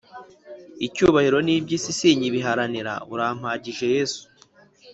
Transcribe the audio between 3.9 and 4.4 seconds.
yesu